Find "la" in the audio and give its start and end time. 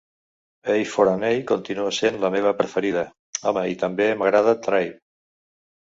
2.23-2.33